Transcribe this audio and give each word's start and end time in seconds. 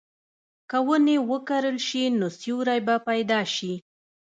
که 0.69 0.77
ونې 0.87 1.17
وکرل 1.31 1.77
شي، 1.87 2.03
نو 2.19 2.27
سیوری 2.39 2.79
به 2.87 2.95
پیدا 3.09 3.41
شي. 3.55 3.73